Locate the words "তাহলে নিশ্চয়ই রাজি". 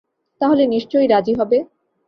0.41-1.33